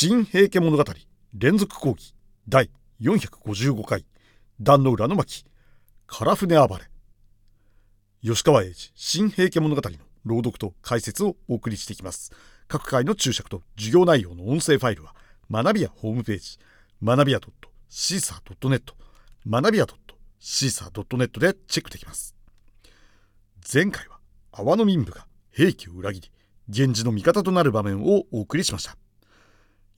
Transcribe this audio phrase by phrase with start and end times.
[0.00, 0.84] 新平家物語
[1.34, 2.14] 連続講義
[2.48, 4.04] 第455回
[4.60, 5.44] 壇の裏の巻
[6.06, 6.84] 唐船暴れ。
[8.22, 12.30] 吉川英治新平家物語の朗読と解説をお送りしていきます。
[12.68, 15.16] 各回の注釈と授業内容の音声ファイルは
[15.50, 16.60] 学びやホームページ
[17.02, 17.40] 学びや
[17.90, 18.92] .caesar.net
[19.50, 19.86] 学びや
[20.40, 22.36] .caesar.net でチェックできます。
[23.74, 24.20] 前回は
[24.52, 26.30] 阿波の民部が兵器を裏切り
[26.68, 28.96] 源氏の味方となる場面をお送りしました。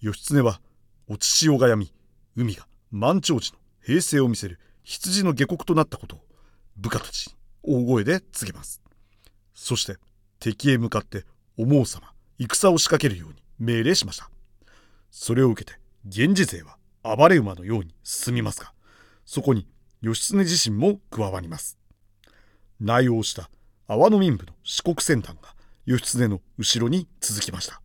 [0.00, 0.60] 義経は
[1.08, 1.92] お血潮がやみ
[2.36, 6.20] 海が満潮時の平静を見せる羊の下克となったことを
[6.76, 8.80] 部下たちに大声で告げます。
[9.54, 9.96] そして
[10.38, 11.24] 敵へ向かって
[11.58, 14.30] 思うさま戦を仕掛けるように命令しました。
[15.10, 18.72] それを受けて源氏勢は暴れ馬のように進みますが
[19.26, 19.66] そこに
[20.00, 21.76] 義経自身も加わります。
[22.80, 23.50] 内容した
[23.86, 27.82] 阿波の民部の四国戦団が義経の後ろに続きました。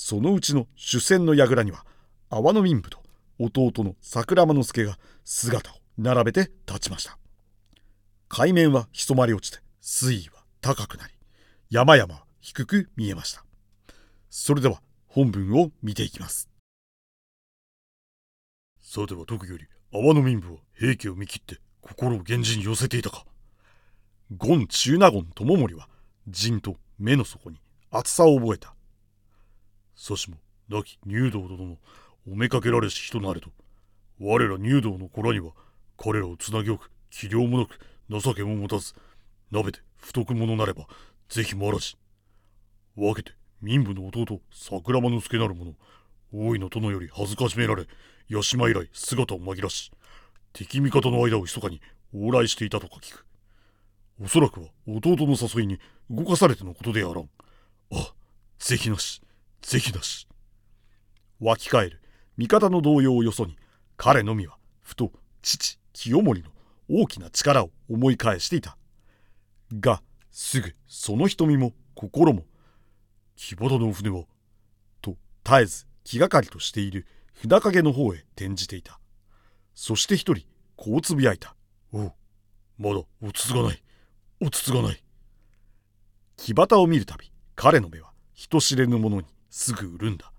[0.00, 1.84] そのうちの主戦の櫓には
[2.30, 3.00] 阿波の民部と
[3.40, 7.18] 弟の桜間之助が姿を並べて立ちました。
[8.28, 11.14] 海面は潜まり落ちて水位は高くなり
[11.68, 13.44] 山々は低く見えました。
[14.30, 16.48] それでは本文を見ていきます。
[18.80, 23.24] さては特より阿波の民部は平家を見切って心を源氏に寄せていたか。
[24.40, 25.88] 権中納言友盛は
[26.28, 28.77] 陣と目の底に厚さを覚えた。
[30.00, 30.36] さしも
[30.68, 31.76] 亡き入道殿の
[32.30, 33.50] おめかけられし人なれと
[34.20, 35.50] 我ら入道の子らには
[35.98, 38.94] 彼らをつなぎ置く器量もなく情けも持たず
[39.50, 40.86] 鍋で不徳者なれば
[41.28, 41.98] ぜひもあらし
[42.94, 45.72] 分けて民部の弟桜間之助なる者
[46.32, 47.88] 大いの殿より恥ずかしめられ
[48.30, 49.90] 八島以来姿を紛らし
[50.52, 51.80] 敵味方の間を密かに
[52.14, 53.26] 往来していたとか聞く。
[54.22, 57.28] おそらくは弟の誘いに動かされてのことであらん
[57.90, 58.12] あ
[58.60, 59.22] ぜひなし。
[59.62, 60.28] ぜひだし。
[61.40, 62.00] 湧き返る
[62.36, 63.56] 味方の動揺をよそに
[63.96, 66.50] 彼のみはふと父清盛の
[66.90, 68.76] 大きな力を思い返していた。
[69.72, 72.44] がすぐその瞳も心も
[73.36, 74.24] 木端の船は
[75.00, 78.98] と絶えず気がかりとしている札影の方へ転じていた。
[79.74, 80.44] そして一人
[80.76, 81.54] こうつぶやいた。
[81.92, 82.12] おう、
[82.78, 83.82] まだおつつがない。
[84.40, 85.02] おつつがない。
[86.36, 90.32] 木端を見るたび彼の目は人知れぬものにすぐ売るんだ。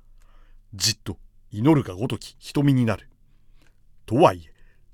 [0.74, 1.18] じっと
[1.52, 3.10] 祈るがごとき瞳になる。
[4.06, 4.54] とはいえ、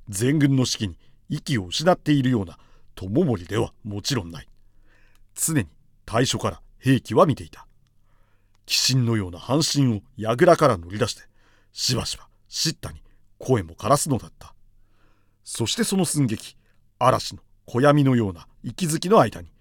[0.09, 0.97] 全軍の指揮に
[1.29, 2.57] 息を失っているような
[2.95, 4.47] 友盛ではもちろんない。
[5.33, 5.67] 常に
[6.05, 7.67] 対初から兵器は見ていた。
[8.67, 11.23] 鬼神のような半身を櫓から乗り出して、
[11.71, 13.01] しばしば叱咤に
[13.37, 14.53] 声も枯らすのだった。
[15.43, 16.55] そしてその寸劇、
[16.97, 19.51] 嵐の小闇のような息づきの間に、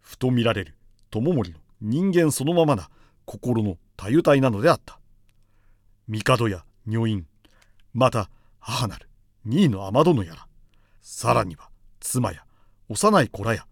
[0.00, 0.74] ふと見られる
[1.10, 2.88] 友盛の人間そのままな
[3.24, 5.00] 心のたゆたいなのであった。
[6.08, 7.26] 帝や女院、
[7.92, 9.08] また母なる
[9.44, 10.46] 二位の雨殿やら、
[11.02, 12.44] さらには妻や
[12.88, 13.66] 幼い子らや、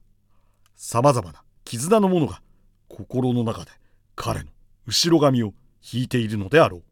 [0.74, 2.42] さまざまな絆の者が
[2.88, 3.70] 心の中で
[4.16, 4.50] 彼の
[4.84, 6.82] 後ろ髪を引いているのであろう。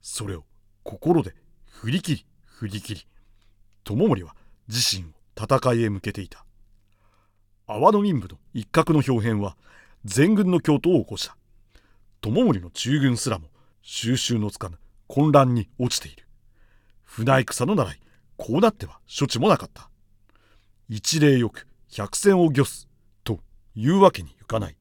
[0.00, 0.44] それを
[0.82, 1.34] 心で
[1.66, 3.06] 振り切り振り切り、
[3.84, 4.34] 友盛は
[4.66, 6.46] 自身を戦いへ向けていた。
[7.66, 9.58] 阿波の民部の一角の表変は
[10.06, 11.36] 全軍の京都を起こした。
[12.22, 13.48] 友盛の中軍すらも
[13.82, 14.76] 収拾のつかぬ
[15.06, 16.26] 混乱に落ちている。
[17.02, 18.00] 船戦の習い、
[18.36, 19.90] こうなっては処置もなかった。
[20.88, 22.88] 一例よく百戦を御す
[23.24, 23.40] と
[23.74, 24.76] いうわけにいかない。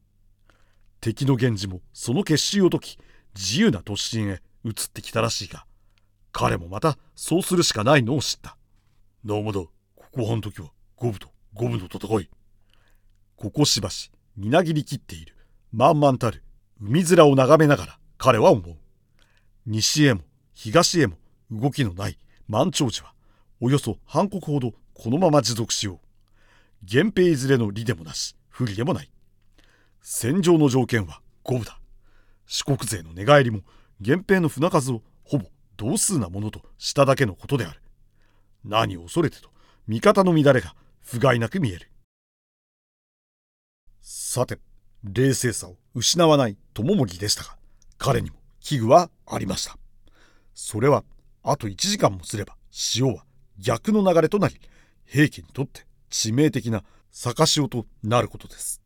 [1.00, 2.98] 敵の源氏もその結集を解き、
[3.36, 5.66] 自由な突進へ移ってきたらしいが、
[6.34, 8.58] 彼もまたそうするしかないのを知った。
[9.24, 9.72] なおまだ、こ
[10.12, 12.30] こ半時は五分と五分の戦い。
[13.38, 15.36] ここしばし、みなぎりきっている、
[15.72, 16.44] 満々たる
[16.82, 18.78] 海面を眺めながら彼は思う。
[19.66, 20.22] 西へも
[20.54, 21.18] 東へも
[21.52, 22.18] 動きのない
[22.48, 23.14] 満潮時は
[23.60, 26.00] およそ半国ほどこのまま持続しよう。
[26.90, 29.12] 源平いずれの利でもなし、不利でもない。
[30.02, 31.80] 戦場の条件は五分だ。
[32.46, 33.62] 四国勢の寝返りも
[34.00, 35.48] 源平の船数をほぼ
[35.78, 37.82] 同数なものとしただけのことである。
[38.64, 39.50] 何を恐れてと
[39.88, 41.92] 味方の乱れが不甲斐なく見える。
[44.02, 44.60] さて、
[45.04, 47.58] 冷静さを失わない友盛でしたが、
[47.98, 49.78] 彼にも危惧はありました。
[50.54, 51.04] それは、
[51.44, 53.26] あと1時間もすれば、潮は
[53.58, 54.60] 逆の流れとなり、
[55.06, 58.82] 平家にとって致命的な逆潮となることです。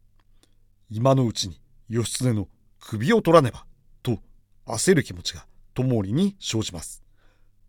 [0.89, 2.47] 今のうちに義経の
[2.79, 3.65] 首を取らねば、
[4.01, 4.19] と
[4.65, 7.03] 焦る気持ちが友盛に生じます。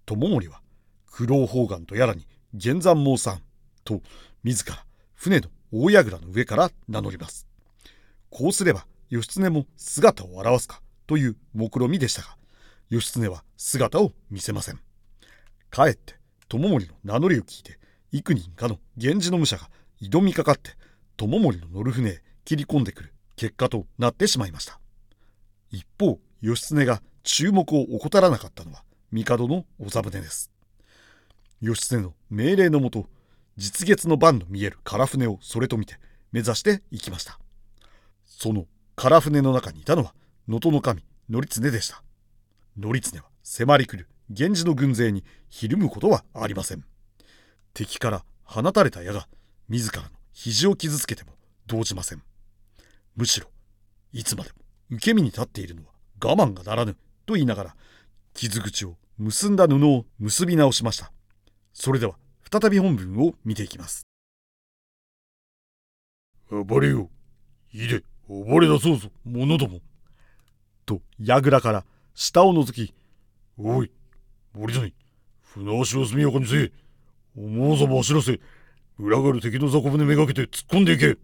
[0.07, 0.61] 友盛は、
[1.11, 3.43] 苦労方眼とやらに玄山申さん
[3.85, 4.01] と
[4.43, 7.47] 自ら船の大櫓の上から名乗ります。
[8.35, 12.37] こうすれば義経も姿を現すかという目論見でしたが
[12.91, 14.81] 義経は姿を見せません。
[15.71, 16.17] かえって
[16.49, 17.79] 友盛の名乗りを聞いて
[18.11, 19.71] 幾人かの源氏の武者が
[20.03, 20.73] 挑みかかって
[21.17, 24.81] 友盛の乗る船へ切り込んでくる結果となってしまいました。
[25.71, 28.83] 一方義経が注目を怠らなかったのは
[29.13, 30.51] 帝のお座船です。
[31.61, 33.07] 義経の命令のもと
[33.57, 36.01] 実月の番の見える唐船をそれと見て
[36.33, 37.39] 目指して行きました。
[38.39, 38.67] その
[38.97, 40.15] 唐船の中にいたのは
[40.49, 42.03] 能登の神頼経でした。
[42.81, 46.85] 頼経は迫り来る源氏の軍勢にひるむことはありません。
[47.73, 49.29] 敵から放たれた矢が
[49.69, 51.33] 自らの肘を傷つけても
[51.67, 52.23] 動じません。
[53.17, 53.47] むしろ
[54.13, 54.57] いつまでも
[54.91, 55.89] 受け身に立っているのは
[56.23, 56.97] 我慢がならぬ
[57.27, 57.77] と言いながら
[58.35, 61.13] 傷口を結んだ布を結び直しました。
[61.73, 62.17] それでは
[62.51, 64.03] 再び本文を見ていきます。
[66.51, 67.09] 暴れよ
[67.73, 68.03] いで。
[68.29, 69.81] 暴れ出そうぞ者ども。
[70.87, 71.85] と櫓から
[72.15, 72.95] 下を覗き
[73.59, 73.91] おい
[74.55, 74.95] 森谷
[75.43, 76.73] 船足を速やかにせえ
[77.37, 78.41] 思わざま走らせ
[78.99, 81.17] 裏がる敵の雑魚船めがけて突っ込んでいけ。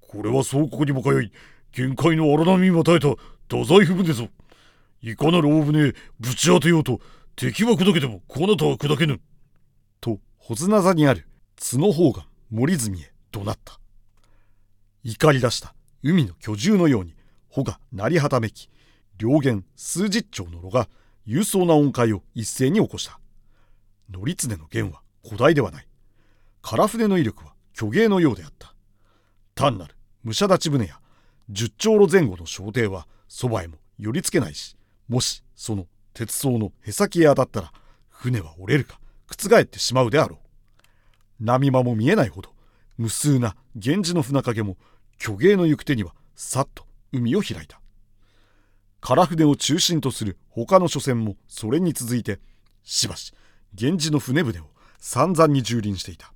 [0.00, 1.32] これは総国にも通い
[1.72, 3.08] 限界の荒波にも耐えた
[3.48, 4.28] 太宰府船ぞ。
[5.02, 7.00] いかなる大船へぶち当てようと
[7.36, 9.20] 敵は砕けてもこなたは砕けぬ。
[10.00, 11.26] と穂綱座にある
[11.58, 13.80] 角方眼森住へ怒鳴った。
[15.02, 15.74] 怒り出した。
[16.02, 17.14] 海の巨獣のように
[17.48, 18.70] 穂が鳴りはためき
[19.18, 20.88] 両舷数十丁の炉が
[21.26, 23.20] 勇壮な音階を一斉に起こした。
[24.12, 25.86] 則常の弦は古代ではない。
[26.62, 28.74] 唐船の威力は巨芸のようであった。
[29.54, 29.94] 単なる
[30.24, 30.98] 武者立ち船や
[31.50, 34.76] 十丁路前後の小艇はそばへも寄りつけないし
[35.08, 37.72] もしその鉄層のへさきへ当たったら
[38.08, 41.44] 船は折れるか覆ってしまうであろう。
[41.44, 42.50] 波間も見えないほど
[42.96, 44.76] 無数な源氏の船影も
[45.20, 47.78] 巨芸の行く手にはさっと海を開いた。
[49.02, 52.40] 唐船を中心とする他の諸船もそれに続いて
[52.82, 53.34] しばし
[53.78, 54.64] 源氏の船船を
[54.98, 56.32] 散々に蹂躙していた。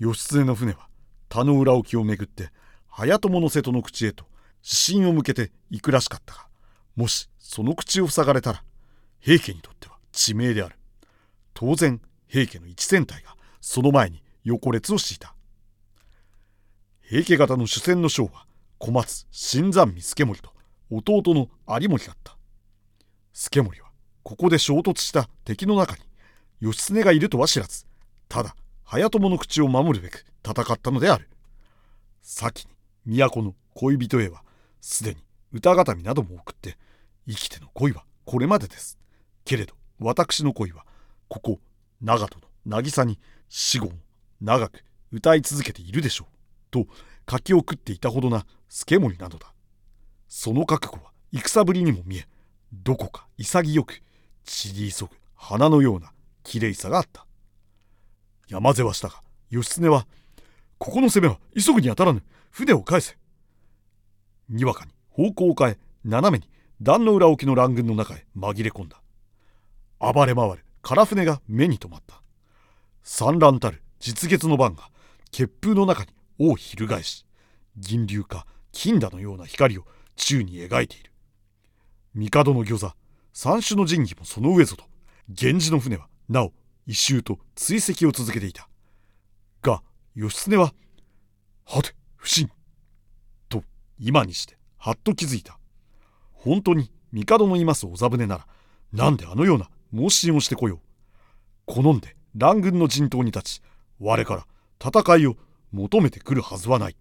[0.00, 0.88] 義経の船は
[1.28, 2.50] 田の裏沖をめぐって
[2.88, 4.24] 早友の瀬戸の口へと
[4.64, 6.46] 指針を向けて行くらしかったが
[6.96, 8.64] もしその口を塞がれたら
[9.20, 10.74] 平家にとっては致命である。
[11.54, 15.36] 当然平家の一戦隊がその前に横列を敷いた。
[17.10, 18.46] 平家方の主戦の将は
[18.78, 20.52] 小松新山見助森と
[20.92, 21.48] 弟の
[21.80, 22.36] 有森だった。
[23.32, 23.88] 助森は
[24.22, 26.02] ここで衝突した敵の中に
[26.60, 27.84] 義経がいるとは知らず
[28.28, 28.54] ただ
[28.84, 31.28] 早友の口を守るべく戦ったのである。
[32.22, 32.68] 先
[33.04, 34.44] に都の恋人へは
[34.80, 35.16] すでに
[35.50, 36.78] 歌固みなども送って
[37.26, 39.00] 生きての恋はこれまでです。
[39.44, 40.86] けれど私の恋は
[41.26, 41.58] ここ
[42.00, 43.18] 長門の渚に
[43.48, 43.94] 死後も
[44.40, 46.29] 長く歌い続けているでしょう。
[46.70, 46.86] と
[47.30, 49.52] 書き送っていたほどな助森などだ。
[50.28, 52.26] その覚悟は戦ぶりにも見え
[52.72, 54.02] どこか潔く
[54.44, 56.12] 散り急ぐ花のような
[56.42, 57.26] 綺麗さがあった。
[58.48, 60.06] 山瀬はしたが義経は
[60.78, 62.22] 「ここの攻めは急ぐに当たらぬ。
[62.50, 63.16] 船を返せ」
[64.48, 66.50] にわかに方向を変え斜めに
[66.82, 69.00] 壇の裏沖の乱軍の中へ紛れ込んだ。
[70.00, 72.22] 暴れ回る唐船が目に留まった。
[73.02, 74.90] 産卵たる実月の番が
[75.30, 76.08] 血風の中に
[76.40, 77.26] を翻し
[77.76, 79.84] 銀龍か金田のような光を
[80.16, 81.12] 宙に描いている。
[82.14, 82.96] 帝の御座
[83.32, 84.84] 三種の神器もその上ぞと
[85.28, 86.52] 源氏の船はなお
[86.86, 88.68] 一周と追跡を続けていた。
[89.62, 89.82] が
[90.14, 90.72] 義経は
[91.66, 92.50] 「はて不審」
[93.48, 93.62] と
[93.98, 95.58] 今にしてはっと気づいた。
[96.32, 98.46] 本当に帝のいますお座船なら
[98.92, 100.80] なんであのような申しをしてこよう。
[101.66, 103.62] 好んで乱軍の陣頭に立ち
[103.98, 104.46] 我から
[104.82, 105.36] 戦いを
[105.72, 106.96] 求めてくるはずはない。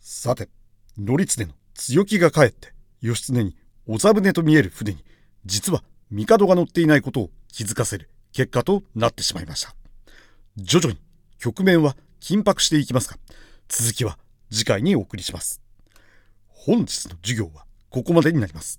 [0.00, 0.48] さて
[0.96, 5.04] 頼経の強気がかえって義経にお座船と見える船に
[5.44, 9.74] 実は帝が乗っていないことを気づかせる結果となってしまいました。
[10.56, 11.00] 徐々に
[11.38, 13.16] 局面は緊迫していきますが
[13.68, 14.18] 続きは
[14.50, 15.60] 次回にお送りします。
[16.48, 18.72] 本日の授業はここまでになります。